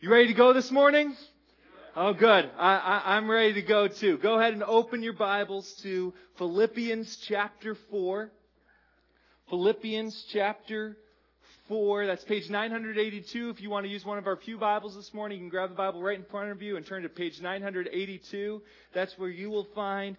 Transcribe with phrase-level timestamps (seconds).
[0.00, 1.16] You ready to go this morning?
[1.96, 2.48] Oh, good.
[2.56, 4.16] I, am ready to go too.
[4.18, 8.30] Go ahead and open your Bibles to Philippians chapter 4.
[9.50, 10.96] Philippians chapter
[11.66, 12.06] 4.
[12.06, 13.50] That's page 982.
[13.50, 15.70] If you want to use one of our Pew Bibles this morning, you can grab
[15.70, 18.62] the Bible right in front of you and turn to page 982.
[18.94, 20.16] That's where you will find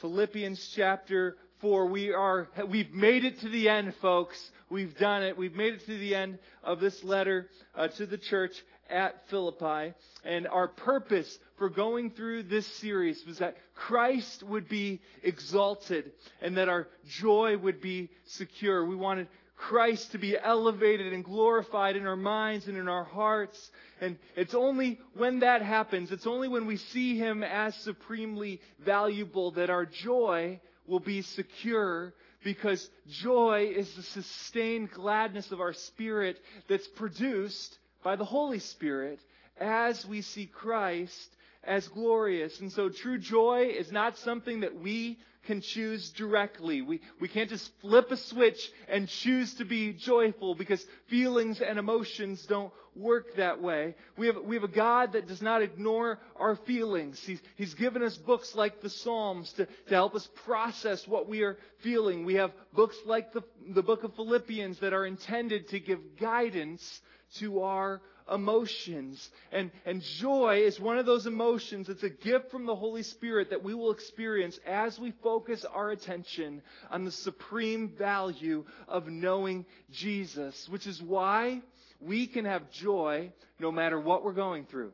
[0.00, 1.86] Philippians chapter 4.
[1.86, 4.50] We are, we've made it to the end, folks.
[4.70, 5.38] We've done it.
[5.38, 8.60] We've made it to the end of this letter uh, to the church
[8.90, 9.94] at Philippi.
[10.24, 16.56] And our purpose for going through this series was that Christ would be exalted and
[16.56, 18.84] that our joy would be secure.
[18.84, 23.70] We wanted Christ to be elevated and glorified in our minds and in our hearts.
[24.00, 29.52] And it's only when that happens, it's only when we see Him as supremely valuable
[29.52, 36.38] that our joy will be secure because joy is the sustained gladness of our spirit
[36.68, 39.18] that's produced by the Holy Spirit
[39.58, 42.60] as we see Christ as glorious.
[42.60, 46.82] And so true joy is not something that we can choose directly.
[46.82, 51.78] We, we can't just flip a switch and choose to be joyful because feelings and
[51.78, 53.94] emotions don't work that way.
[54.16, 57.20] We have, we have a God that does not ignore our feelings.
[57.20, 61.42] He's, he's given us books like the Psalms to, to help us process what we
[61.42, 62.24] are feeling.
[62.24, 67.00] We have books like the, the book of Philippians that are intended to give guidance
[67.40, 68.00] to our
[68.32, 69.30] emotions.
[69.52, 71.88] And, and joy is one of those emotions.
[71.88, 75.90] It's a gift from the Holy Spirit that we will experience as we focus our
[75.90, 81.60] attention on the supreme value of knowing Jesus, which is why
[82.00, 84.92] we can have joy no matter what we're going through.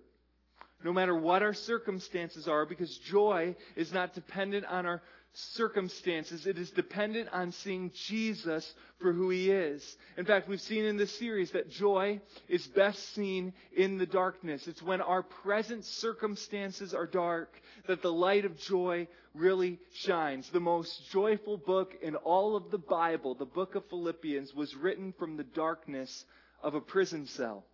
[0.82, 6.46] No matter what our circumstances are, because joy is not dependent on our circumstances.
[6.46, 9.96] It is dependent on seeing Jesus for who he is.
[10.16, 14.66] In fact, we've seen in this series that joy is best seen in the darkness.
[14.66, 20.50] It's when our present circumstances are dark that the light of joy really shines.
[20.50, 25.14] The most joyful book in all of the Bible, the book of Philippians, was written
[25.18, 26.24] from the darkness
[26.62, 27.64] of a prison cell.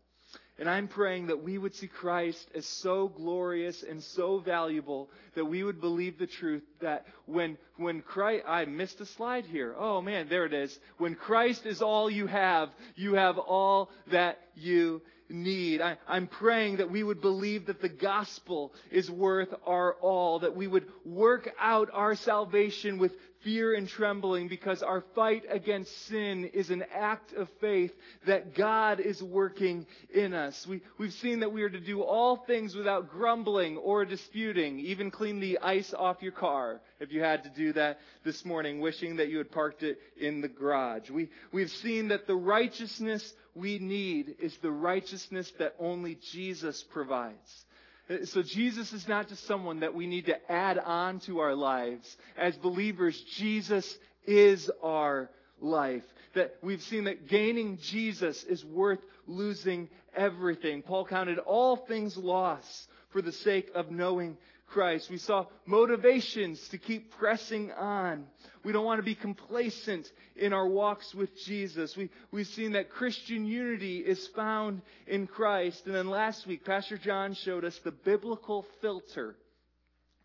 [0.58, 5.44] And I'm praying that we would see Christ as so glorious and so valuable that
[5.44, 9.74] we would believe the truth that when, when Christ, I missed a slide here.
[9.78, 10.78] Oh man, there it is.
[10.96, 15.82] When Christ is all you have, you have all that you need.
[15.82, 20.56] I, am praying that we would believe that the gospel is worth our all, that
[20.56, 23.12] we would work out our salvation with
[23.46, 27.92] fear and trembling because our fight against sin is an act of faith
[28.26, 30.66] that God is working in us.
[30.66, 35.12] We, we've seen that we are to do all things without grumbling or disputing, even
[35.12, 39.14] clean the ice off your car if you had to do that this morning, wishing
[39.16, 41.08] that you had parked it in the garage.
[41.08, 47.65] We, we've seen that the righteousness we need is the righteousness that only Jesus provides.
[48.08, 51.54] Uh, so Jesus is not just someone that we need to add on to our
[51.54, 52.16] lives.
[52.36, 55.30] As believers, Jesus is our
[55.60, 56.04] life.
[56.34, 60.82] That we've seen that gaining Jesus is worth losing everything.
[60.82, 65.10] Paul counted all things loss for the sake of knowing Christ.
[65.10, 68.26] We saw motivations to keep pressing on.
[68.64, 71.96] We don't want to be complacent in our walks with Jesus.
[71.96, 75.86] We, we've seen that Christian unity is found in Christ.
[75.86, 79.36] And then last week, Pastor John showed us the biblical filter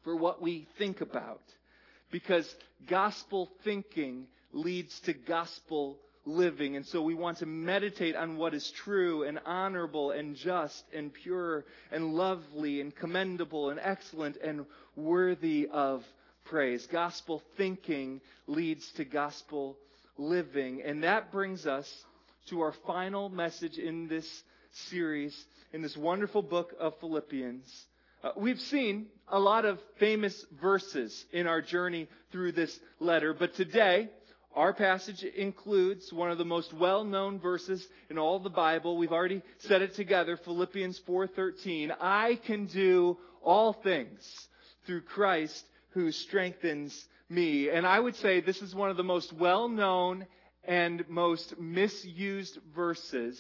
[0.04, 1.42] for what we think about.
[2.12, 2.54] Because
[2.88, 6.76] gospel thinking leads to gospel living.
[6.76, 11.14] And so we want to meditate on what is true and honorable and just and
[11.14, 14.66] pure and lovely and commendable and excellent and
[14.96, 16.04] worthy of
[16.46, 16.86] praise.
[16.88, 19.78] Gospel thinking leads to gospel
[20.18, 20.82] living.
[20.84, 21.90] And that brings us
[22.50, 24.44] to our final message in this
[24.90, 27.86] series, in this wonderful book of Philippians.
[28.24, 33.56] Uh, we've seen a lot of famous verses in our journey through this letter, but
[33.56, 34.10] today
[34.56, 38.98] our passage includes one of the most well-known verses in all the Bible.
[38.98, 41.96] We've already said it together, Philippians 4:13.
[42.00, 44.50] I can do all things
[44.86, 47.70] through Christ who strengthens me.
[47.70, 50.26] And I would say this is one of the most well-known
[50.64, 53.40] and most misused verses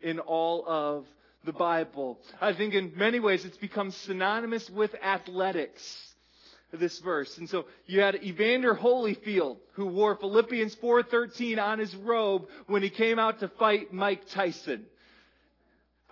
[0.00, 1.06] in all of
[1.44, 2.18] the Bible.
[2.40, 6.14] I think in many ways it's become synonymous with athletics
[6.72, 7.38] this verse.
[7.38, 12.90] And so you had Evander Holyfield who wore Philippians 4:13 on his robe when he
[12.90, 14.86] came out to fight Mike Tyson.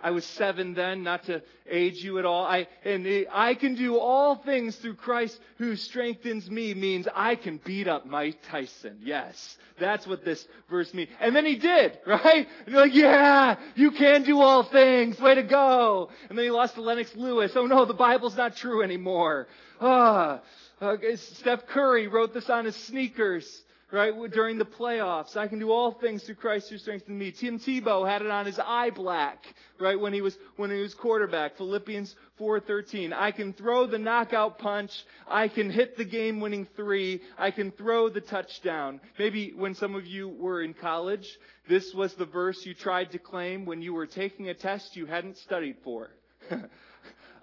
[0.01, 2.45] I was seven then, not to age you at all.
[2.45, 7.35] I, and the, I can do all things through Christ who strengthens me means I
[7.35, 8.99] can beat up Mike Tyson.
[9.01, 9.57] Yes.
[9.79, 11.09] That's what this verse means.
[11.19, 12.47] And then he did, right?
[12.65, 15.19] And you're like, yeah, you can do all things.
[15.19, 16.09] Way to go.
[16.29, 17.53] And then he lost to Lennox Lewis.
[17.55, 19.47] Oh no, the Bible's not true anymore.
[19.81, 20.41] Ah.
[20.79, 24.13] Uh, Steph Curry wrote this on his sneakers right?
[24.31, 25.37] During the playoffs.
[25.37, 27.31] I can do all things through Christ who strengthens me.
[27.31, 29.43] Tim Tebow had it on his eye black,
[29.79, 29.99] right?
[29.99, 31.57] When he was, when he was quarterback.
[31.57, 33.13] Philippians 4.13.
[33.13, 34.91] I can throw the knockout punch.
[35.27, 37.21] I can hit the game winning three.
[37.37, 38.99] I can throw the touchdown.
[39.17, 41.27] Maybe when some of you were in college,
[41.69, 45.05] this was the verse you tried to claim when you were taking a test you
[45.05, 46.09] hadn't studied for.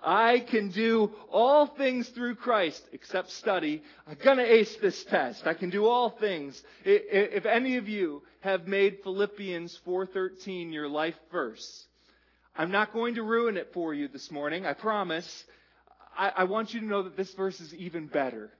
[0.05, 3.83] I can do all things through Christ except study.
[4.07, 5.47] I'm going to ace this test.
[5.47, 6.63] I can do all things.
[6.85, 11.87] If any of you have made Philippians 4:13 your life verse,
[12.55, 14.67] I'm not going to ruin it for you this morning.
[14.67, 15.45] I promise.
[16.17, 18.53] I, I want you to know that this verse is even better.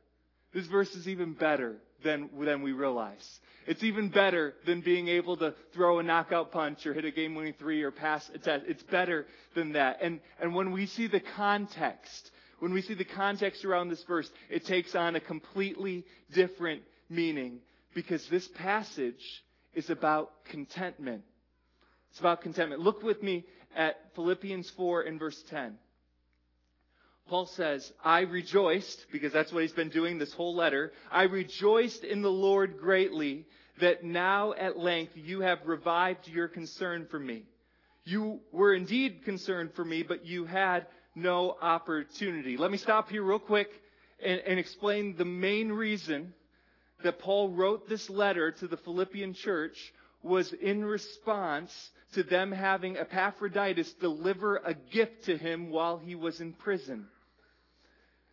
[0.53, 3.41] This verse is even better than, than we realize.
[3.67, 7.35] It's even better than being able to throw a knockout punch or hit a game
[7.35, 8.67] winning three or pass a test.
[8.69, 9.99] It's better than that.
[10.03, 12.31] And, and when we see the context,
[12.61, 17.61] when we see the context around this verse, it takes on a completely different meaning
[17.95, 19.43] because this passage
[19.73, 21.23] is about contentment.
[22.11, 22.83] It's about contentment.
[22.83, 25.79] Look with me at Philippians 4 and verse 10.
[27.29, 30.93] Paul says, I rejoiced, because that's what he's been doing this whole letter.
[31.11, 33.47] I rejoiced in the Lord greatly
[33.81, 37.45] that now at length you have revived your concern for me.
[38.05, 42.57] You were indeed concerned for me, but you had no opportunity.
[42.59, 43.71] Let me stop here real quick
[44.23, 46.35] and, and explain the main reason
[47.03, 49.93] that Paul wrote this letter to the Philippian church
[50.23, 56.41] was in response to them having Epaphroditus deliver a gift to him while he was
[56.41, 57.07] in prison.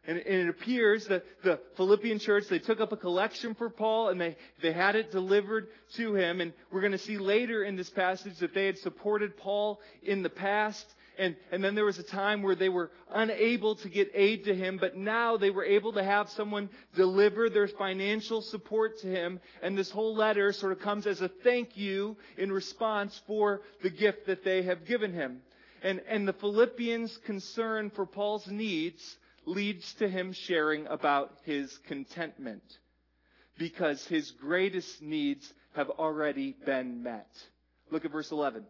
[0.03, 4.19] And, it appears that the Philippian church, they took up a collection for Paul and
[4.19, 5.67] they, they had it delivered
[5.97, 6.41] to him.
[6.41, 10.23] And we're going to see later in this passage that they had supported Paul in
[10.23, 10.85] the past.
[11.21, 14.55] And, and then there was a time where they were unable to get aid to
[14.55, 19.39] him, but now they were able to have someone deliver their financial support to him.
[19.61, 23.91] And this whole letter sort of comes as a thank you in response for the
[23.91, 25.43] gift that they have given him.
[25.83, 32.63] And, and the Philippians' concern for Paul's needs leads to him sharing about his contentment
[33.59, 37.29] because his greatest needs have already been met.
[37.91, 38.65] Look at verse 11.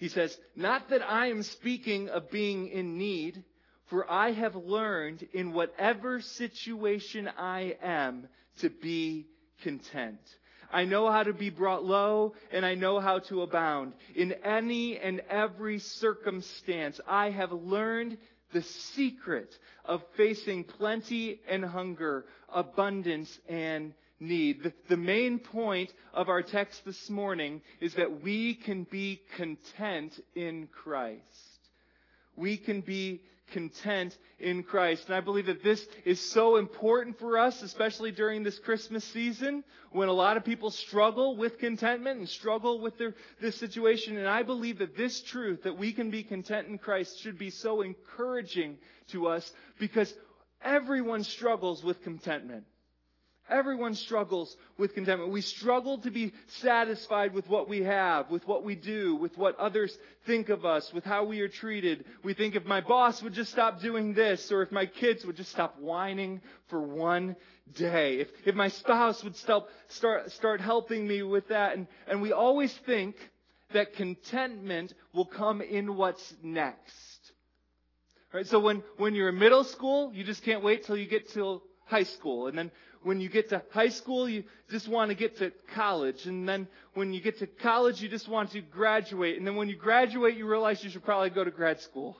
[0.00, 3.44] He says, Not that I am speaking of being in need,
[3.90, 8.26] for I have learned in whatever situation I am
[8.60, 9.26] to be
[9.62, 10.18] content.
[10.72, 13.92] I know how to be brought low and I know how to abound.
[14.14, 18.16] In any and every circumstance, I have learned
[18.54, 19.54] the secret
[19.84, 24.62] of facing plenty and hunger, abundance and need.
[24.62, 30.18] The, the, main point of our text this morning is that we can be content
[30.34, 31.24] in Christ.
[32.36, 33.22] We can be
[33.52, 35.06] content in Christ.
[35.06, 39.64] And I believe that this is so important for us, especially during this Christmas season
[39.90, 44.16] when a lot of people struggle with contentment and struggle with their, this situation.
[44.16, 47.50] And I believe that this truth that we can be content in Christ should be
[47.50, 48.78] so encouraging
[49.08, 50.12] to us because
[50.62, 52.64] everyone struggles with contentment.
[53.50, 55.32] Everyone struggles with contentment.
[55.32, 59.58] We struggle to be satisfied with what we have, with what we do, with what
[59.58, 62.04] others think of us, with how we are treated.
[62.22, 65.36] We think if my boss would just stop doing this, or if my kids would
[65.36, 67.36] just stop whining for one
[67.74, 71.76] day, if, if my spouse would stop, start, start helping me with that.
[71.76, 73.16] And, and we always think
[73.72, 77.32] that contentment will come in what's next.
[78.32, 78.46] Right?
[78.46, 81.62] So when, when you're in middle school, you just can't wait till you get to
[81.86, 82.46] high school.
[82.46, 82.70] And then
[83.02, 86.26] when you get to high school, you just want to get to college.
[86.26, 89.38] And then when you get to college, you just want to graduate.
[89.38, 92.16] And then when you graduate, you realize you should probably go to grad school.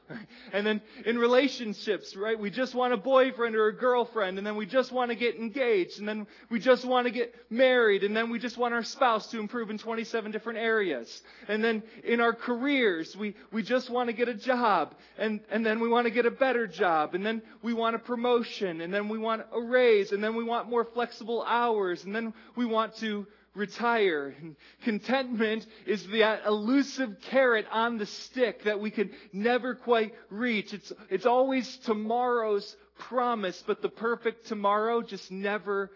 [0.53, 2.39] and then in relationships, right?
[2.39, 4.39] We just want a boyfriend or a girlfriend.
[4.39, 5.99] And then we just want to get engaged.
[5.99, 8.05] And then we just want to get married.
[8.05, 11.21] And then we just want our spouse to improve in 27 different areas.
[11.49, 14.95] And then in our careers, we, we just want to get a job.
[15.19, 17.17] And, and then we want to get a better job.
[17.17, 18.83] And then we want a promotion.
[18.83, 20.12] And then we want a raise.
[20.12, 22.05] And then we want more flexible hours.
[22.05, 24.35] And then we want to retire.
[24.40, 30.14] And contentment is that uh, elusive carrot on the stick that we can never quite
[30.30, 30.73] reach.
[30.73, 35.90] It's, it's always tomorrow's promise, but the perfect tomorrow just never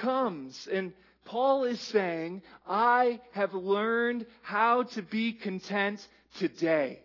[0.00, 0.68] comes.
[0.70, 0.92] And
[1.24, 6.06] Paul is saying, I have learned how to be content
[6.38, 7.00] today.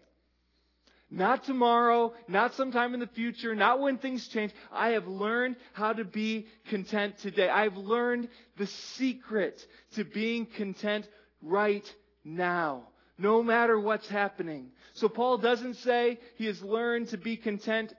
[1.13, 4.53] Not tomorrow, not sometime in the future, not when things change.
[4.71, 7.49] I have learned how to be content today.
[7.49, 11.05] I've learned the secret to being content
[11.41, 11.85] right
[12.23, 12.87] now,
[13.17, 14.71] no matter what's happening.
[14.93, 17.93] So Paul doesn't say he has learned to be content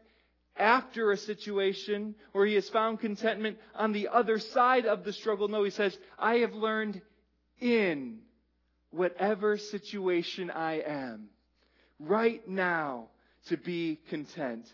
[0.57, 5.49] after a situation or he has found contentment on the other side of the struggle.
[5.49, 7.03] No, he says, I have learned
[7.61, 8.21] in
[8.91, 11.29] whatever situation I am
[12.07, 13.09] right now
[13.47, 14.67] to be content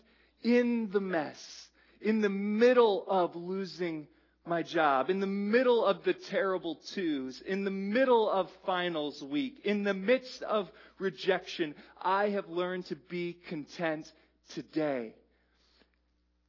[0.43, 1.67] in the mess,
[2.01, 4.07] in the middle of losing
[4.45, 9.61] my job, in the middle of the terrible twos, in the middle of finals week,
[9.63, 14.11] in the midst of rejection, I have learned to be content
[14.53, 15.13] today.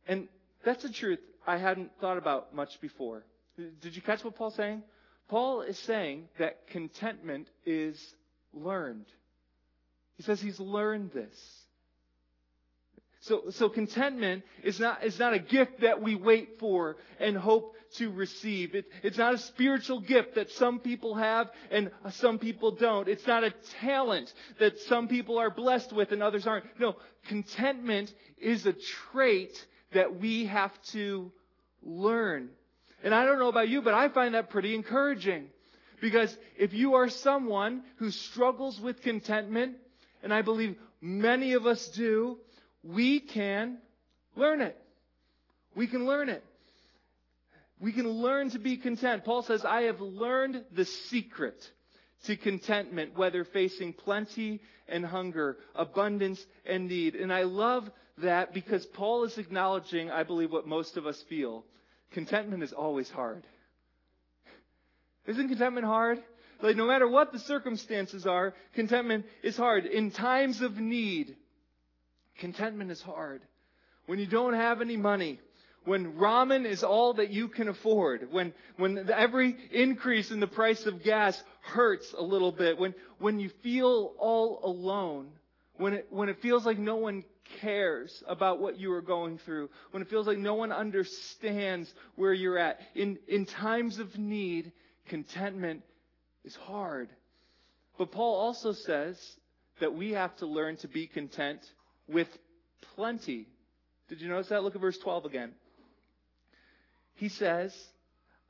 [0.09, 0.29] And
[0.65, 3.25] that's a truth I hadn't thought about much before.
[3.57, 4.83] Did you catch what Paul's saying?
[5.29, 8.15] Paul is saying that contentment is
[8.53, 9.07] learned.
[10.21, 11.35] He says he's learned this.
[13.21, 17.75] So, so contentment is not, is not a gift that we wait for and hope
[17.97, 18.75] to receive.
[18.75, 23.09] It, it's not a spiritual gift that some people have and some people don't.
[23.09, 26.67] It's not a talent that some people are blessed with and others aren't.
[26.79, 26.97] No,
[27.27, 31.33] contentment is a trait that we have to
[31.83, 32.51] learn.
[33.03, 35.47] And I don't know about you, but I find that pretty encouraging.
[36.03, 39.77] Because if you are someone who struggles with contentment,
[40.23, 42.39] and I believe many of us do,
[42.83, 43.79] we can
[44.37, 44.77] learn it.
[45.75, 46.45] We can learn it.
[47.81, 49.25] We can learn to be content.
[49.25, 51.57] Paul says, I have learned the secret
[52.27, 57.15] to contentment, whether facing plenty and hunger, abundance and need.
[57.15, 61.65] And I love that because Paul is acknowledging, I believe, what most of us feel.
[62.13, 63.45] Contentment is always hard.
[65.27, 66.23] Isn't contentment hard?
[66.63, 69.87] Like, no matter what the circumstances are, contentment is hard.
[69.87, 71.37] In times of need,
[72.41, 73.43] Contentment is hard.
[74.07, 75.39] When you don't have any money,
[75.85, 80.87] when ramen is all that you can afford, when, when every increase in the price
[80.87, 85.29] of gas hurts a little bit, when, when you feel all alone,
[85.77, 87.25] when it, when it feels like no one
[87.61, 92.33] cares about what you are going through, when it feels like no one understands where
[92.33, 94.73] you're at, in, in times of need,
[95.09, 95.83] contentment
[96.45, 97.09] is hard.
[97.99, 99.19] But Paul also says
[99.81, 101.61] that we have to learn to be content
[102.09, 102.29] with
[102.95, 103.47] plenty.
[104.09, 104.63] Did you notice that?
[104.63, 105.53] Look at verse 12 again.
[107.15, 107.75] He says,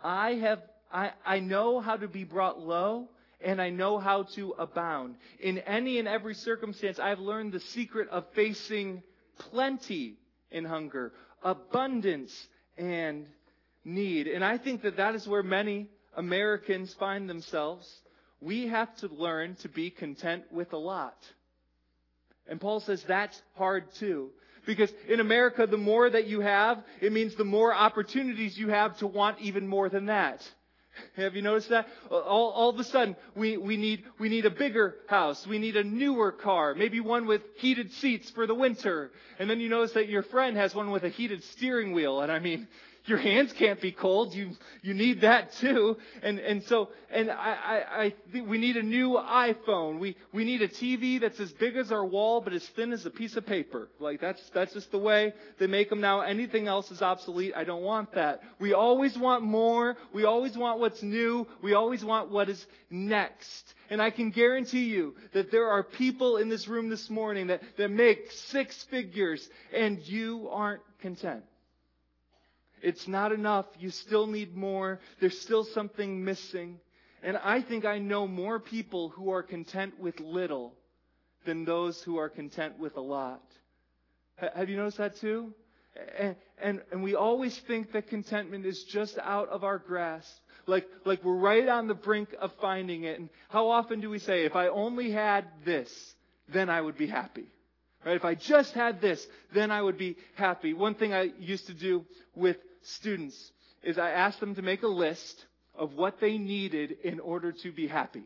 [0.03, 3.09] I have, I, I know how to be brought low
[3.41, 5.17] and I know how to abound.
[5.41, 9.03] In any and every circumstance, I've learned the secret of facing
[9.39, 10.19] plenty
[10.51, 12.33] in hunger, abundance
[12.77, 13.27] and
[13.85, 14.27] need.
[14.27, 17.89] And I think that that is where many Americans find themselves.
[18.41, 21.17] We have to learn to be content with a lot.
[22.49, 24.31] And Paul says that's hard too.
[24.67, 28.99] Because in America, the more that you have, it means the more opportunities you have
[28.99, 30.47] to want even more than that.
[31.17, 31.87] Have you noticed that?
[32.11, 35.47] All, all of a sudden, we, we need, we need a bigger house.
[35.47, 36.75] We need a newer car.
[36.75, 39.11] Maybe one with heated seats for the winter.
[39.39, 42.21] And then you notice that your friend has one with a heated steering wheel.
[42.21, 42.69] And I mean,
[43.05, 44.35] your hands can't be cold.
[44.35, 44.51] You
[44.83, 45.97] you need that too.
[46.23, 49.99] And and so and I I, I think we need a new iPhone.
[49.99, 53.07] We we need a TV that's as big as our wall but as thin as
[53.07, 53.89] a piece of paper.
[53.99, 56.21] Like that's that's just the way they make them now.
[56.21, 57.55] Anything else is obsolete.
[57.57, 58.43] I don't want that.
[58.59, 59.97] We always want more.
[60.13, 61.47] We always want what's new.
[61.63, 63.75] We always want what is next.
[63.89, 67.63] And I can guarantee you that there are people in this room this morning that,
[67.77, 71.43] that make six figures and you aren't content.
[72.83, 73.67] It's not enough.
[73.79, 75.01] You still need more.
[75.21, 76.81] There's still something missing.
[77.23, 80.75] And I think I know more people who are content with little
[81.45, 83.43] than those who are content with a lot.
[84.55, 85.53] Have you noticed that too?
[86.19, 90.31] And, and, and we always think that contentment is just out of our grasp.
[90.67, 93.19] Like, like we're right on the brink of finding it.
[93.19, 95.91] And how often do we say, if I only had this,
[96.49, 97.47] then I would be happy?
[98.05, 98.17] Right?
[98.17, 100.73] If I just had this, then I would be happy.
[100.73, 104.89] One thing I used to do with students is I asked them to make a
[104.89, 108.25] list of what they needed in order to be happy.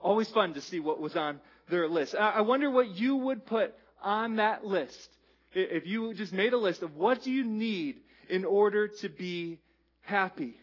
[0.00, 2.14] Always fun to see what was on their list.
[2.14, 5.08] I wonder what you would put on that list
[5.52, 7.96] if you just made a list of what do you need
[8.28, 9.58] in order to be
[10.02, 10.54] happy.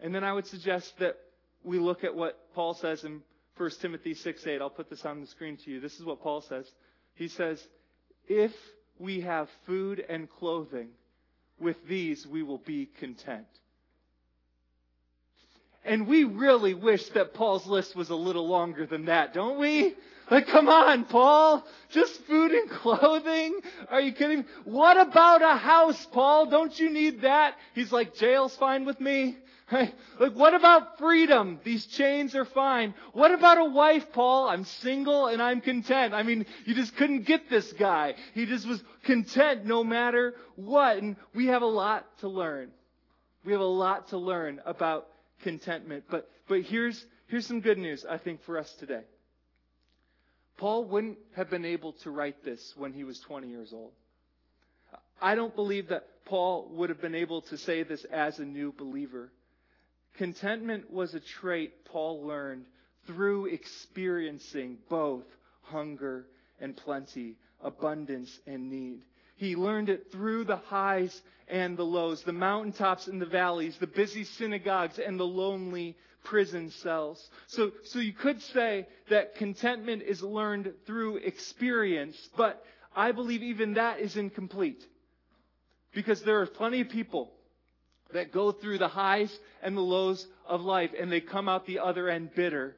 [0.00, 1.16] And then I would suggest that
[1.64, 3.20] we look at what Paul says in
[3.56, 4.60] 1 Timothy 6 8.
[4.60, 5.80] I'll put this on the screen to you.
[5.80, 6.66] This is what Paul says.
[7.14, 7.62] He says,
[8.26, 8.52] If
[8.98, 10.88] we have food and clothing,
[11.60, 13.46] with these we will be content.
[15.84, 19.94] And we really wish that Paul's list was a little longer than that, don't we?
[20.30, 21.66] Like, come on, Paul.
[21.90, 23.58] Just food and clothing?
[23.90, 24.44] Are you kidding?
[24.64, 26.46] What about a house, Paul?
[26.46, 27.54] Don't you need that?
[27.74, 29.36] He's like, jail's fine with me.
[29.72, 29.94] Right?
[30.18, 31.60] Like, what about freedom?
[31.62, 32.92] These chains are fine.
[33.12, 34.48] What about a wife, Paul?
[34.48, 36.12] I'm single and I'm content.
[36.12, 38.14] I mean, you just couldn't get this guy.
[38.34, 40.96] He just was content no matter what.
[40.96, 42.70] And we have a lot to learn.
[43.44, 45.06] We have a lot to learn about
[45.42, 46.04] contentment.
[46.10, 49.02] But, but here's, here's some good news, I think, for us today.
[50.56, 53.92] Paul wouldn't have been able to write this when he was 20 years old.
[55.22, 58.72] I don't believe that Paul would have been able to say this as a new
[58.72, 59.30] believer.
[60.14, 62.66] Contentment was a trait Paul learned
[63.06, 65.24] through experiencing both
[65.62, 66.26] hunger
[66.60, 69.02] and plenty, abundance and need.
[69.36, 73.86] He learned it through the highs and the lows, the mountaintops and the valleys, the
[73.86, 77.30] busy synagogues and the lonely prison cells.
[77.46, 82.62] So, so you could say that contentment is learned through experience, but
[82.94, 84.84] I believe even that is incomplete.
[85.94, 87.32] Because there are plenty of people
[88.12, 91.78] that go through the highs and the lows of life and they come out the
[91.78, 92.76] other end bitter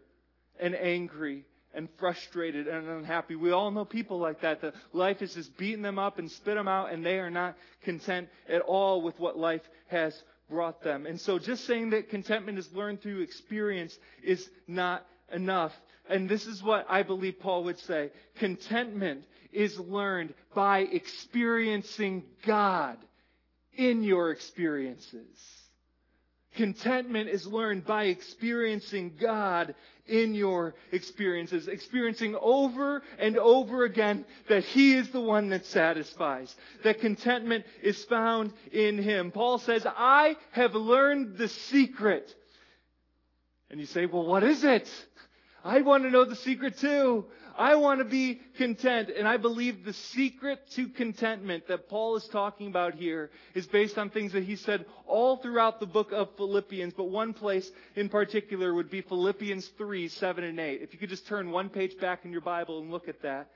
[0.60, 3.34] and angry and frustrated and unhappy.
[3.34, 4.60] We all know people like that.
[4.60, 7.56] The life is just beating them up and spit them out and they are not
[7.82, 11.06] content at all with what life has brought them.
[11.06, 15.72] And so just saying that contentment is learned through experience is not enough.
[16.08, 18.10] And this is what I believe Paul would say.
[18.36, 22.98] Contentment is learned by experiencing God
[23.76, 25.26] in your experiences.
[26.54, 29.74] Contentment is learned by experiencing God
[30.06, 36.54] in your experiences, experiencing over and over again that He is the one that satisfies,
[36.84, 39.30] that contentment is found in Him.
[39.30, 42.34] Paul says, I have learned the secret.
[43.70, 44.86] And you say, well, what is it?
[45.64, 47.24] I want to know the secret too.
[47.56, 49.10] I want to be content.
[49.16, 53.98] And I believe the secret to contentment that Paul is talking about here is based
[53.98, 56.94] on things that he said all throughout the book of Philippians.
[56.94, 60.82] But one place in particular would be Philippians 3, 7 and 8.
[60.82, 63.48] If you could just turn one page back in your Bible and look at that.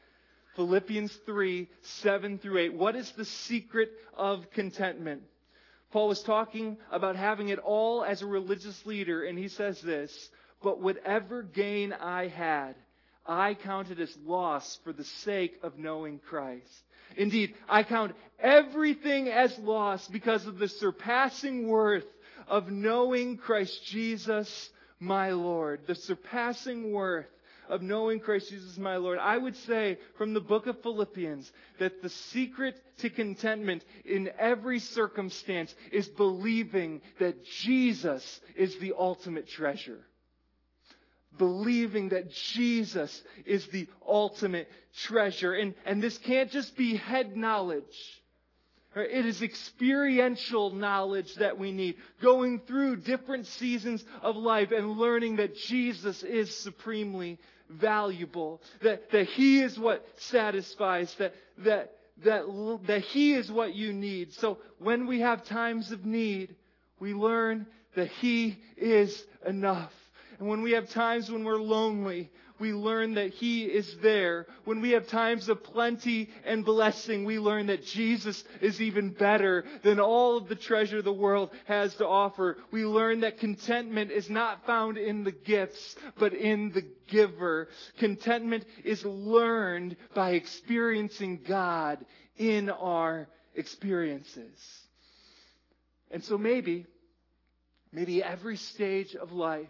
[0.54, 2.74] Philippians 3, 7 through 8.
[2.74, 5.22] What is the secret of contentment?
[5.92, 10.30] Paul was talking about having it all as a religious leader, and he says this,
[10.66, 12.74] but whatever gain I had,
[13.24, 16.82] I counted as loss for the sake of knowing Christ.
[17.16, 22.02] Indeed, I count everything as loss because of the surpassing worth
[22.48, 25.82] of knowing Christ Jesus, my Lord.
[25.86, 27.28] The surpassing worth
[27.68, 29.20] of knowing Christ Jesus, my Lord.
[29.20, 31.48] I would say from the book of Philippians
[31.78, 39.46] that the secret to contentment in every circumstance is believing that Jesus is the ultimate
[39.46, 40.00] treasure
[41.38, 44.68] believing that Jesus is the ultimate
[45.02, 45.52] treasure.
[45.52, 47.82] And, and this can't just be head knowledge.
[48.94, 51.96] It is experiential knowledge that we need.
[52.22, 58.62] Going through different seasons of life and learning that Jesus is supremely valuable.
[58.82, 61.14] That, that He is what satisfies.
[61.16, 61.92] That, that,
[62.24, 64.32] that, that He is what you need.
[64.32, 66.56] So when we have times of need,
[66.98, 69.92] we learn that He is enough.
[70.38, 74.46] And when we have times when we're lonely, we learn that He is there.
[74.64, 79.64] When we have times of plenty and blessing, we learn that Jesus is even better
[79.82, 82.56] than all of the treasure the world has to offer.
[82.70, 87.68] We learn that contentment is not found in the gifts, but in the giver.
[87.98, 92.04] Contentment is learned by experiencing God
[92.36, 94.58] in our experiences.
[96.10, 96.86] And so maybe,
[97.92, 99.68] maybe every stage of life,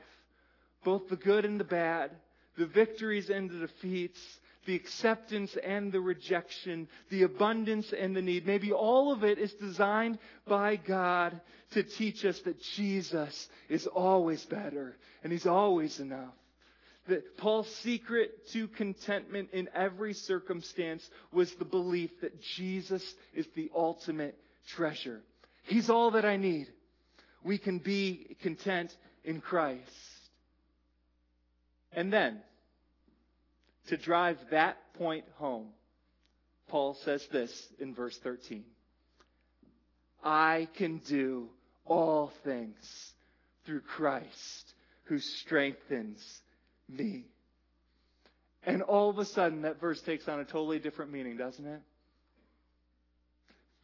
[0.87, 2.13] both the good and the bad,
[2.57, 4.21] the victories and the defeats,
[4.67, 8.47] the acceptance and the rejection, the abundance and the need.
[8.47, 11.41] Maybe all of it is designed by God
[11.73, 16.35] to teach us that Jesus is always better and He's always enough.
[17.09, 23.03] That Paul's secret to contentment in every circumstance was the belief that Jesus
[23.35, 25.21] is the ultimate treasure.
[25.65, 26.69] He's all that I need.
[27.43, 29.83] We can be content in Christ.
[31.97, 32.41] And then,
[33.89, 35.69] to drive that point home,
[36.69, 38.65] Paul says this in verse 13
[40.23, 41.49] I can do
[41.87, 43.13] all things
[43.65, 46.43] through Christ who strengthens
[46.89, 47.25] me.
[48.65, 51.81] And all of a sudden, that verse takes on a totally different meaning, doesn't it?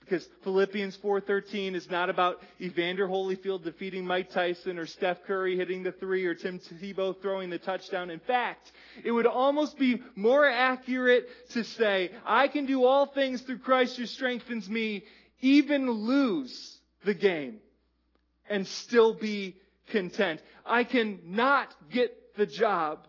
[0.04, 5.82] Because Philippians 4.13 is not about Evander Holyfield defeating Mike Tyson or Steph Curry hitting
[5.82, 8.10] the three or Tim Tebow throwing the touchdown.
[8.10, 8.72] In fact,
[9.04, 13.96] it would almost be more accurate to say, I can do all things through Christ
[13.96, 15.04] who strengthens me,
[15.40, 17.60] even lose the game
[18.48, 19.56] and still be
[19.88, 20.40] content.
[20.66, 23.06] I can not get the job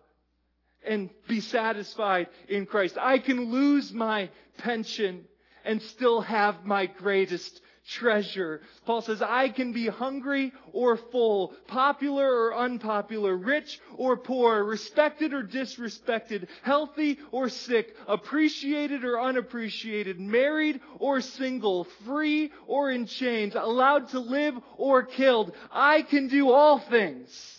[0.86, 2.98] and be satisfied in Christ.
[3.00, 5.24] I can lose my pension
[5.64, 8.62] and still have my greatest treasure.
[8.86, 15.32] Paul says, I can be hungry or full, popular or unpopular, rich or poor, respected
[15.32, 23.54] or disrespected, healthy or sick, appreciated or unappreciated, married or single, free or in chains,
[23.54, 25.52] allowed to live or killed.
[25.70, 27.53] I can do all things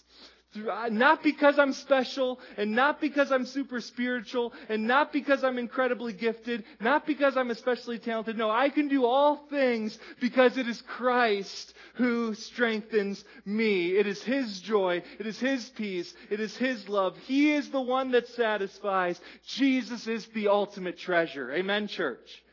[0.55, 6.13] not because I'm special and not because I'm super spiritual and not because I'm incredibly
[6.13, 8.37] gifted, not because I'm especially talented.
[8.37, 13.97] No, I can do all things because it is Christ who strengthens me.
[13.97, 15.03] It is His joy.
[15.19, 16.13] It is His peace.
[16.29, 17.17] It is His love.
[17.25, 19.19] He is the one that satisfies.
[19.47, 21.51] Jesus is the ultimate treasure.
[21.51, 22.43] Amen, church.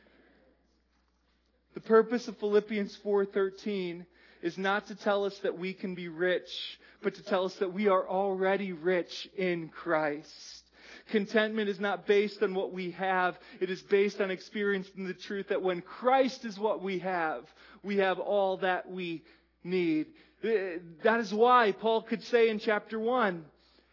[1.74, 4.04] The purpose of Philippians 4:13
[4.42, 7.72] is not to tell us that we can be rich but to tell us that
[7.72, 10.62] we are already rich in Christ.
[11.10, 13.36] Contentment is not based on what we have.
[13.60, 17.44] It is based on experiencing the truth that when Christ is what we have,
[17.82, 19.24] we have all that we
[19.64, 20.06] need.
[20.44, 23.44] Uh, that is why Paul could say in chapter 1,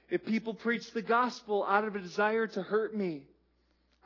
[0.10, 3.24] if people preach the gospel out of a desire to hurt me,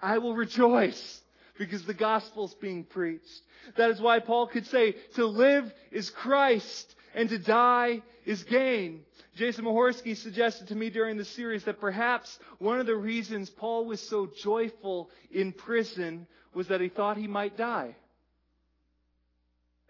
[0.01, 1.21] I will rejoice
[1.57, 3.41] because the gospel is being preached.
[3.77, 9.01] That is why Paul could say, to live is Christ and to die is gain.
[9.35, 13.85] Jason Mahorsky suggested to me during the series that perhaps one of the reasons Paul
[13.85, 17.95] was so joyful in prison was that he thought he might die.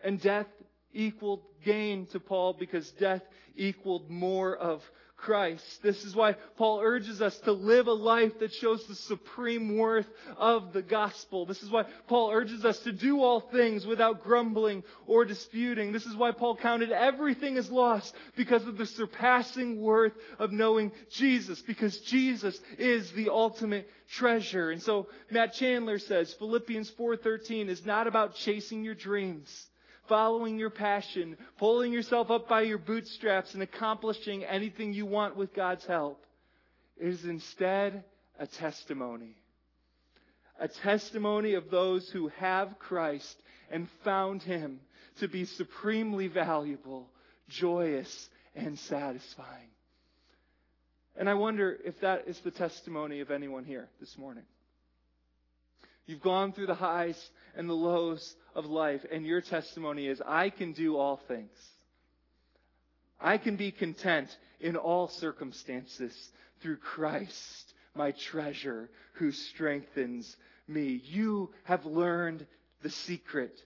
[0.04, 0.48] And death
[0.94, 3.24] equaled gain to Paul because death
[3.56, 4.82] equaled more of
[5.24, 5.82] Christ.
[5.82, 10.08] This is why Paul urges us to live a life that shows the supreme worth
[10.38, 11.46] of the gospel.
[11.46, 15.94] This is why Paul urges us to do all things without grumbling or disputing.
[15.94, 20.92] This is why Paul counted everything as lost because of the surpassing worth of knowing
[21.10, 24.72] Jesus, because Jesus is the ultimate treasure.
[24.72, 29.70] And so Matt Chandler says Philippians 4:13 is not about chasing your dreams
[30.08, 35.54] following your passion, pulling yourself up by your bootstraps, and accomplishing anything you want with
[35.54, 36.26] God's help.
[36.98, 38.04] It is instead
[38.40, 39.36] a testimony.
[40.60, 43.36] A testimony of those who have Christ
[43.72, 44.80] and found Him
[45.20, 47.10] to be supremely valuable,
[47.50, 49.70] joyous, and satisfying.
[51.16, 54.44] And I wonder if that is the testimony of anyone here this morning.
[56.06, 60.50] You've gone through the highs and the lows of life, and your testimony is, I
[60.50, 61.58] can do all things.
[63.20, 70.36] I can be content in all circumstances through Christ, my treasure, who strengthens
[70.68, 71.02] me.
[71.04, 72.46] You have learned
[72.82, 73.60] the secret.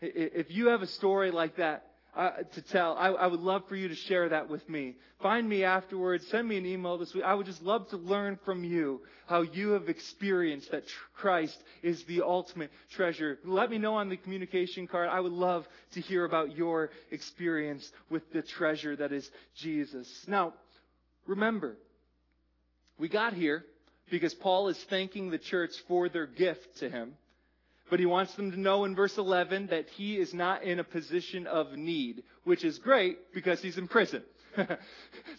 [0.00, 2.94] If you have a story like that, uh, to tell.
[2.96, 4.96] I, I, would love for you to share that with me.
[5.22, 6.26] Find me afterwards.
[6.28, 7.24] Send me an email this week.
[7.24, 11.56] I would just love to learn from you how you have experienced that tr- Christ
[11.82, 13.38] is the ultimate treasure.
[13.44, 15.08] Let me know on the communication card.
[15.08, 20.06] I would love to hear about your experience with the treasure that is Jesus.
[20.26, 20.52] Now,
[21.26, 21.78] remember,
[22.98, 23.64] we got here
[24.10, 27.14] because Paul is thanking the church for their gift to him.
[27.92, 30.82] But he wants them to know in verse 11 that he is not in a
[30.82, 34.22] position of need, which is great because he's in prison.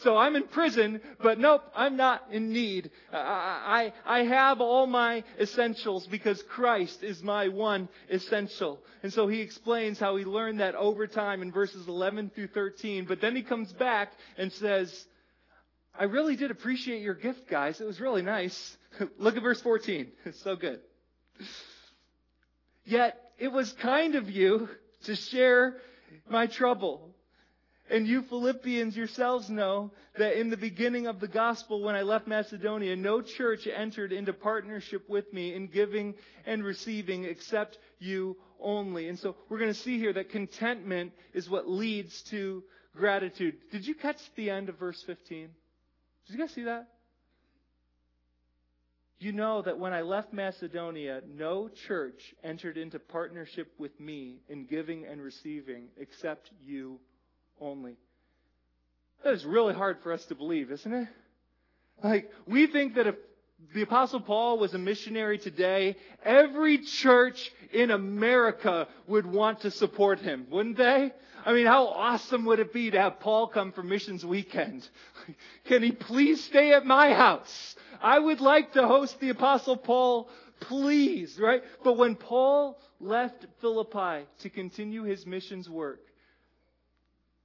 [0.02, 2.92] so I'm in prison, but nope, I'm not in need.
[3.12, 8.80] I, I, I have all my essentials because Christ is my one essential.
[9.02, 13.06] And so he explains how he learned that over time in verses 11 through 13.
[13.06, 15.08] But then he comes back and says,
[15.98, 17.82] I really did appreciate your gift, guys.
[17.82, 18.78] It was really nice.
[19.18, 20.12] Look at verse 14.
[20.26, 20.82] It's so good.
[22.86, 24.70] Yet it was kind of you
[25.06, 25.78] to share
[26.30, 27.10] my trouble.
[27.90, 32.28] And you Philippians yourselves know that in the beginning of the gospel, when I left
[32.28, 36.16] Macedonia, no church entered into partnership with me in giving
[36.46, 39.10] and receiving except you only.
[39.10, 42.64] And so we're going to see here that contentment is what leads to
[42.96, 43.56] gratitude.
[43.72, 45.50] Did you catch the end of verse 15?
[46.28, 46.88] Did you guys see that?
[49.24, 54.66] You know that when I left Macedonia, no church entered into partnership with me in
[54.66, 57.00] giving and receiving except you
[57.62, 57.96] only.
[59.24, 61.08] That is really hard for us to believe, isn't it?
[62.04, 63.16] Like, we think that if
[63.74, 70.20] the apostle Paul was a missionary today, every church in America would want to support
[70.20, 71.12] him, wouldn't they?
[71.46, 74.88] I mean, how awesome would it be to have Paul come for missions weekend?
[75.66, 77.76] Can he please stay at my house?
[78.02, 80.30] I would like to host the apostle Paul,
[80.62, 81.62] please, right?
[81.84, 86.02] But when Paul left Philippi to continue his missions work,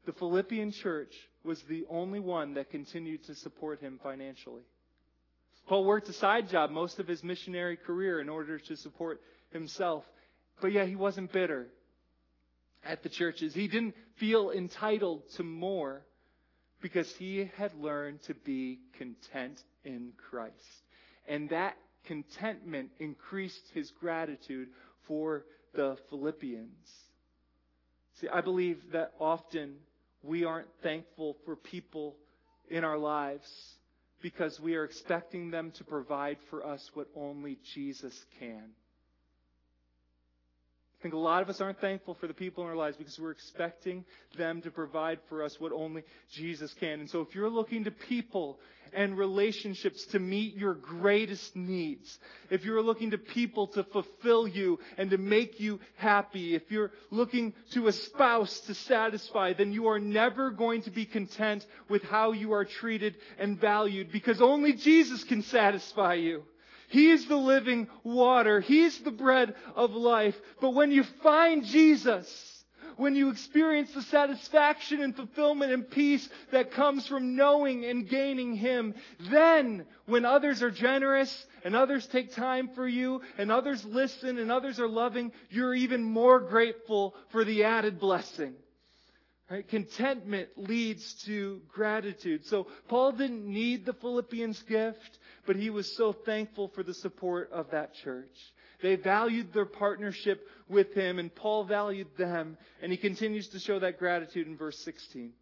[0.06, 4.62] the Philippian church was the only one that continued to support him financially.
[5.68, 10.02] Paul worked a side job most of his missionary career in order to support himself.
[10.62, 11.68] But yet he wasn't bitter
[12.82, 13.54] at the churches.
[13.54, 16.06] He didn't feel entitled to more
[16.80, 20.54] because he had learned to be content in Christ.
[21.26, 21.76] And that
[22.06, 24.68] contentment increased his gratitude
[25.06, 26.88] for the Philippians.
[28.20, 29.74] See, I believe that often
[30.22, 32.16] we aren't thankful for people
[32.70, 33.77] in our lives
[34.20, 38.70] because we are expecting them to provide for us what only Jesus can.
[40.98, 43.20] I think a lot of us aren't thankful for the people in our lives because
[43.20, 44.04] we're expecting
[44.36, 46.98] them to provide for us what only Jesus can.
[46.98, 48.58] And so if you're looking to people
[48.92, 52.18] and relationships to meet your greatest needs,
[52.50, 56.90] if you're looking to people to fulfill you and to make you happy, if you're
[57.12, 62.02] looking to a spouse to satisfy, then you are never going to be content with
[62.02, 66.42] how you are treated and valued because only Jesus can satisfy you.
[66.88, 68.60] He is the living water.
[68.60, 70.36] He's the bread of life.
[70.60, 72.64] But when you find Jesus,
[72.96, 78.56] when you experience the satisfaction and fulfillment and peace that comes from knowing and gaining
[78.56, 78.94] Him,
[79.30, 84.50] then when others are generous and others take time for you and others listen and
[84.50, 88.54] others are loving, you're even more grateful for the added blessing.
[89.50, 89.66] Right?
[89.66, 92.44] Contentment leads to gratitude.
[92.46, 97.50] So Paul didn't need the Philippians gift, but he was so thankful for the support
[97.52, 98.36] of that church.
[98.82, 103.78] They valued their partnership with him, and Paul valued them, and he continues to show
[103.78, 105.32] that gratitude in verse 16.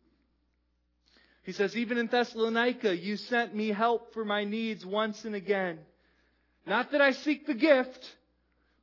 [1.43, 5.81] He says, Even in Thessalonica, you sent me help for my needs once and again.
[6.69, 8.15] Not that I seek the gift,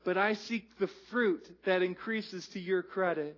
[0.04, 3.38] but I seek the fruit that increases to your credit.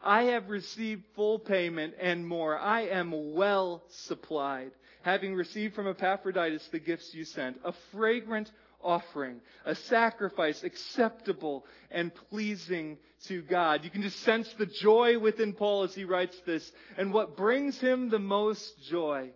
[0.00, 2.56] I have received full payment and more.
[2.56, 4.70] I am well supplied,
[5.04, 8.50] having received from Epaphroditus the gifts you sent, a fragrant
[8.82, 13.84] offering, a sacrifice acceptable and pleasing to God.
[13.84, 16.72] You can just sense the joy within Paul as he writes this.
[16.96, 19.30] And what brings him the most joy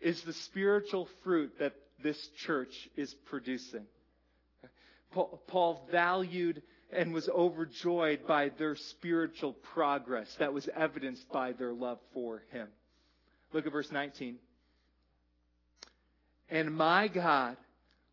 [0.00, 3.86] is the spiritual fruit that this church is producing.
[5.46, 6.60] Paul valued
[6.92, 12.68] and was overjoyed by their spiritual progress that was evidenced by their love for him.
[13.54, 14.36] Look at verse 19.
[16.48, 17.56] And my God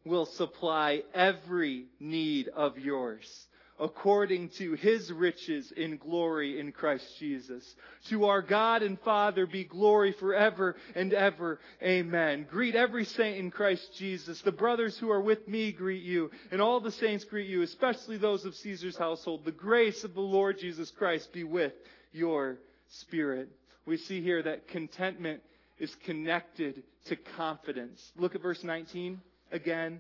[0.06, 3.48] will supply every need of yours
[3.82, 7.76] according to his riches in glory in Christ Jesus.
[8.10, 11.60] To our God and Father be glory forever and ever.
[11.82, 12.46] Amen.
[12.50, 14.40] Greet every saint in Christ Jesus.
[14.42, 18.18] The brothers who are with me greet you, and all the saints greet you, especially
[18.18, 19.46] those of Caesar's household.
[19.46, 21.74] The grace of the Lord Jesus Christ be with
[22.12, 23.50] your spirit.
[23.88, 25.42] We see here that contentment
[25.82, 28.12] is connected to confidence.
[28.16, 29.20] Look at verse 19
[29.52, 30.00] again.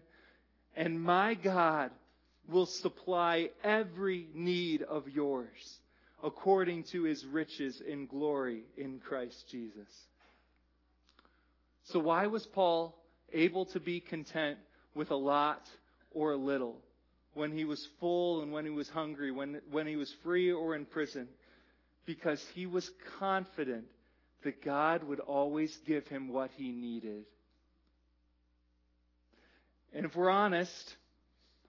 [0.75, 1.89] And my God
[2.47, 5.79] will supply every need of yours
[6.23, 9.89] according to his riches in glory in Christ Jesus.
[11.85, 12.95] So, why was Paul
[13.33, 14.59] able to be content
[14.93, 15.67] with a lot
[16.11, 16.77] or a little
[17.33, 20.75] when he was full and when he was hungry, when, when he was free or
[20.75, 21.27] in prison?
[22.05, 23.85] Because he was confident
[24.43, 27.25] that God would always give him what he needed.
[29.93, 30.95] And if we're honest,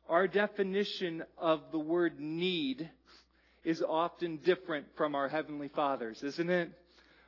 [0.08, 2.88] our definition of the word need
[3.64, 6.70] is often different from our Heavenly Father's, isn't it?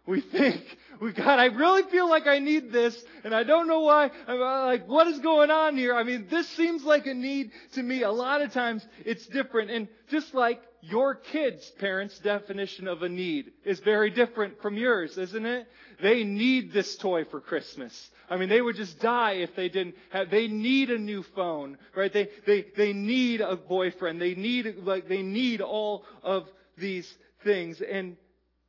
[0.07, 0.63] We think,
[1.01, 4.11] we God, I really feel like I need this, and I don't know why.
[4.27, 5.95] I'm uh, like, what is going on here?
[5.95, 8.03] I mean, this seems like a need to me.
[8.03, 9.71] A lot of times it's different.
[9.71, 15.17] And just like your kids' parents' definition of a need is very different from yours,
[15.17, 15.67] isn't it?
[16.03, 18.11] They need this toy for Christmas.
[18.29, 21.79] I mean, they would just die if they didn't have, they need a new phone,
[21.95, 22.13] right?
[22.13, 24.21] They, they, they need a boyfriend.
[24.21, 27.13] They need, like, they need all of these
[27.45, 27.81] things.
[27.81, 28.17] And,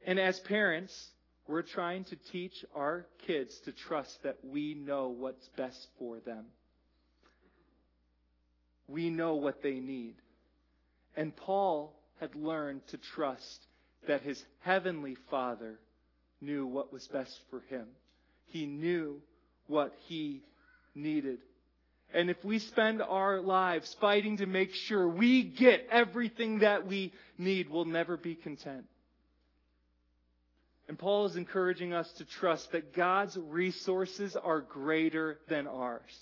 [0.06, 1.12] and as parents,
[1.48, 6.46] we're trying to teach our kids to trust that we know what's best for them.
[8.88, 10.16] We know what they need.
[11.18, 13.66] And Paul had learned to trust
[14.08, 15.80] that his heavenly Father
[16.42, 17.88] knew what was best for him.
[18.46, 19.22] He knew
[19.68, 20.44] what he
[20.94, 21.40] needed.
[22.14, 27.12] And if we spend our lives fighting to make sure we get everything that we
[27.38, 28.86] need, we'll never be content.
[30.88, 36.16] And Paul is encouraging us to trust that God's resources are greater than ours.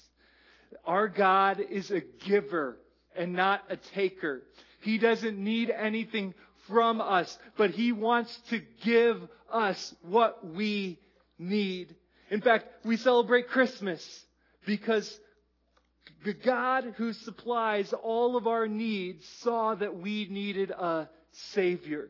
[0.85, 2.77] Our God is a giver
[3.15, 4.43] and not a taker.
[4.83, 6.33] He doesn't need anything
[6.67, 9.17] from us, but He wants to give
[9.51, 10.99] us what we
[11.39, 11.95] need.
[12.29, 14.25] In fact, we celebrate Christmas
[14.65, 15.19] because
[16.25, 22.09] the God who supplies all of our needs saw that we needed a Savior.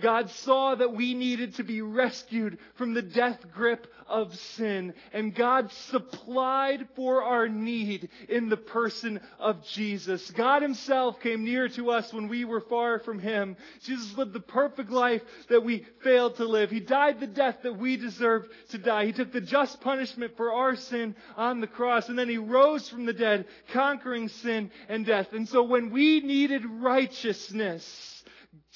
[0.00, 4.94] God saw that we needed to be rescued from the death grip of sin.
[5.12, 10.30] And God supplied for our need in the person of Jesus.
[10.30, 13.56] God himself came near to us when we were far from him.
[13.82, 16.70] Jesus lived the perfect life that we failed to live.
[16.70, 19.06] He died the death that we deserved to die.
[19.06, 22.08] He took the just punishment for our sin on the cross.
[22.08, 25.32] And then he rose from the dead, conquering sin and death.
[25.32, 28.11] And so when we needed righteousness,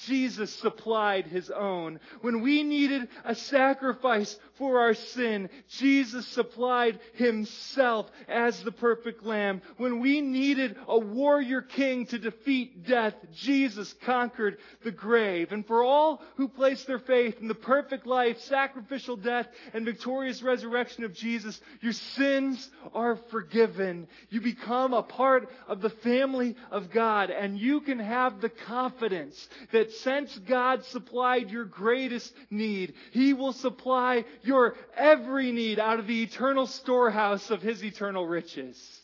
[0.05, 1.99] Jesus supplied his own.
[2.21, 9.61] When we needed a sacrifice for our sin, Jesus supplied himself as the perfect lamb.
[9.77, 15.51] When we needed a warrior king to defeat death, Jesus conquered the grave.
[15.51, 20.41] And for all who place their faith in the perfect life, sacrificial death, and victorious
[20.41, 24.07] resurrection of Jesus, your sins are forgiven.
[24.29, 29.47] You become a part of the family of God, and you can have the confidence
[29.71, 36.07] that since God supplied your greatest need, He will supply your every need out of
[36.07, 39.01] the eternal storehouse of His eternal riches.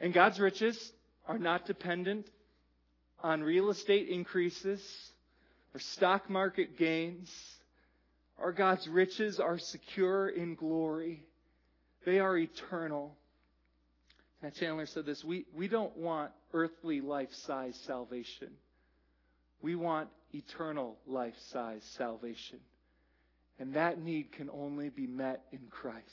[0.00, 0.92] And God's riches
[1.26, 2.26] are not dependent
[3.22, 4.82] on real estate increases
[5.74, 7.32] or stock market gains.
[8.38, 11.24] Our God's riches are secure in glory.
[12.04, 13.16] They are eternal.
[14.44, 18.50] Matt Chandler said this we, we don't want earthly life size salvation.
[19.62, 22.58] We want eternal life size salvation.
[23.58, 26.04] And that need can only be met in Christ.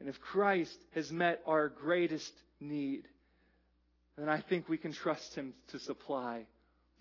[0.00, 3.06] And if Christ has met our greatest need,
[4.16, 6.46] then I think we can trust Him to supply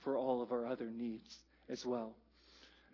[0.03, 1.37] for all of our other needs
[1.69, 2.11] as well.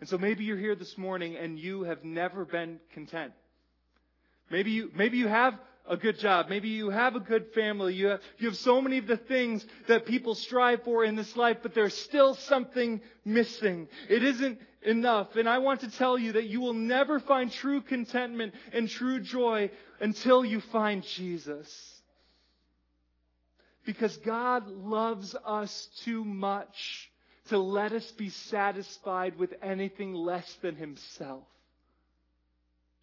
[0.01, 3.34] And so maybe you're here this morning and you have never been content.
[4.51, 5.56] Maybe you, maybe you have
[5.89, 6.47] a good job.
[6.50, 7.93] Maybe you have a good family.
[7.93, 11.36] You have, you have so many of the things that people strive for in this
[11.36, 13.88] life, but there's still something missing.
[14.10, 15.36] It isn't enough.
[15.36, 19.19] And I want to tell you that you will never find true contentment and true
[19.19, 21.93] joy until you find Jesus.
[23.86, 27.10] Because God loves us too much
[27.50, 31.45] to let us be satisfied with anything less than Himself.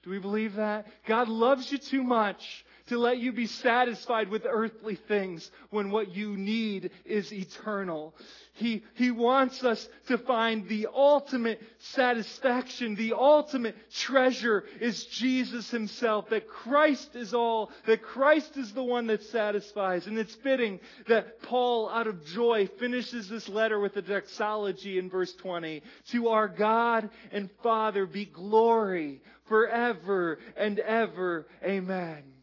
[0.02, 0.86] Do we believe that?
[1.06, 6.14] God loves you too much to let you be satisfied with earthly things when what
[6.14, 8.14] you need is eternal.
[8.52, 16.28] He, he wants us to find the ultimate satisfaction, the ultimate treasure is Jesus himself,
[16.28, 20.06] that Christ is all, that Christ is the one that satisfies.
[20.06, 25.10] And it's fitting that Paul, out of joy, finishes this letter with a doxology in
[25.10, 25.82] verse 20.
[26.10, 31.46] To our God and Father be glory forever and ever.
[31.64, 32.33] Amen.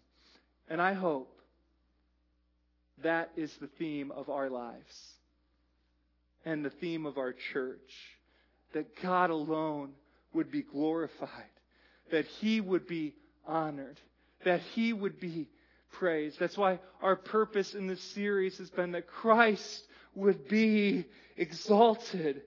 [0.72, 1.38] And I hope
[3.04, 4.96] that is the theme of our lives
[6.46, 7.92] and the theme of our church.
[8.74, 9.92] That God alone
[10.34, 11.52] would be glorified,
[12.10, 14.00] that He would be honored,
[14.46, 15.50] that He would be
[15.92, 16.40] praised.
[16.40, 21.04] That's why our purpose in this series has been that Christ would be
[21.36, 22.44] exalted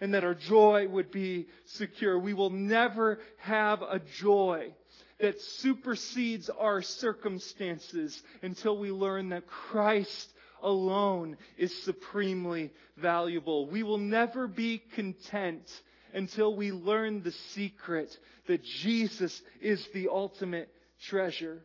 [0.00, 2.18] and that our joy would be secure.
[2.18, 4.72] We will never have a joy
[5.20, 13.66] that supersedes our circumstances until we learn that Christ alone is supremely valuable.
[13.66, 15.68] We will never be content
[16.14, 21.62] until we learn the secret that Jesus is the ultimate treasure.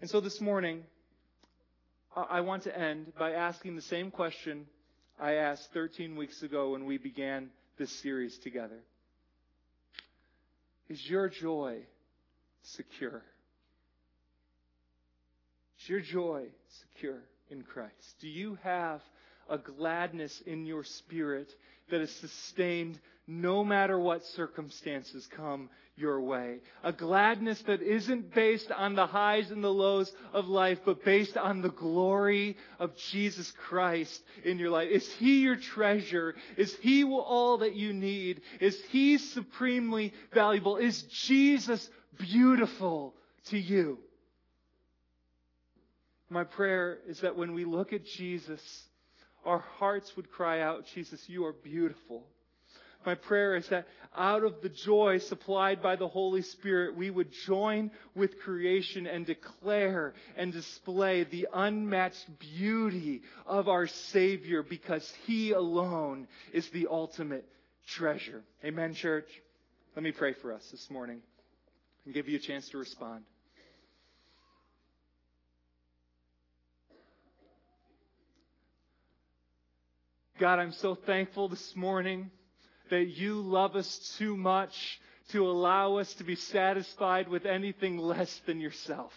[0.00, 0.82] And so this morning,
[2.16, 4.66] I want to end by asking the same question
[5.20, 8.80] I asked 13 weeks ago when we began this series together.
[10.88, 11.82] Is your joy
[12.62, 13.22] secure?
[15.80, 16.46] Is your joy
[16.94, 18.16] secure in Christ?
[18.20, 19.00] Do you have
[19.48, 21.52] a gladness in your spirit
[21.90, 26.58] that is sustained no matter what circumstances come your way.
[26.82, 31.36] A gladness that isn't based on the highs and the lows of life, but based
[31.36, 34.88] on the glory of Jesus Christ in your life.
[34.90, 36.34] Is He your treasure?
[36.56, 38.40] Is He all that you need?
[38.58, 40.78] Is He supremely valuable?
[40.78, 41.88] Is Jesus
[42.18, 43.14] beautiful
[43.50, 43.98] to you.
[46.30, 48.60] My prayer is that when we look at Jesus,
[49.44, 52.24] our hearts would cry out, Jesus, you are beautiful.
[53.04, 53.86] My prayer is that
[54.16, 59.26] out of the joy supplied by the Holy Spirit, we would join with creation and
[59.26, 67.46] declare and display the unmatched beauty of our Savior because He alone is the ultimate
[67.88, 68.42] treasure.
[68.64, 69.28] Amen, church?
[69.96, 71.20] Let me pray for us this morning
[72.04, 73.24] and give you a chance to respond.
[80.38, 82.30] God, I'm so thankful this morning
[82.90, 85.00] that you love us too much
[85.30, 89.12] to allow us to be satisfied with anything less than yourself.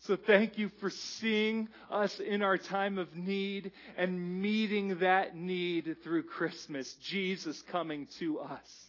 [0.00, 5.96] So thank you for seeing us in our time of need and meeting that need
[6.02, 8.86] through Christmas, Jesus coming to us.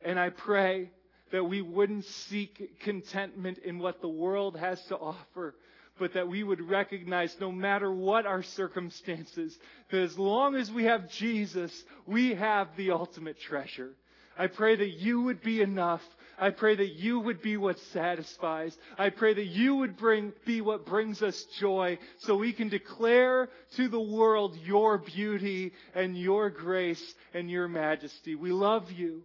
[0.00, 0.90] And I pray
[1.30, 5.54] that we wouldn't seek contentment in what the world has to offer,
[5.98, 9.58] but that we would recognize no matter what our circumstances,
[9.90, 13.92] that as long as we have Jesus, we have the ultimate treasure.
[14.38, 16.02] I pray that you would be enough.
[16.40, 18.78] I pray that you would be what satisfies.
[18.96, 23.48] I pray that you would bring, be what brings us joy so we can declare
[23.74, 27.02] to the world your beauty and your grace
[27.34, 28.36] and your majesty.
[28.36, 29.24] We love you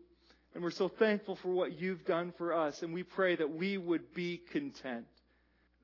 [0.53, 3.77] and we're so thankful for what you've done for us and we pray that we
[3.77, 5.05] would be content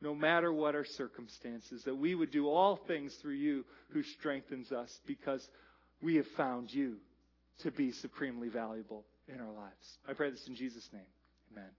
[0.02, 4.72] no matter what our circumstances, that we would do all things through you who strengthens
[4.72, 5.48] us because
[6.02, 6.98] we have found you
[7.64, 9.98] to be supremely valuable in our lives.
[10.08, 11.02] I pray this in Jesus' name.
[11.52, 11.70] Amen.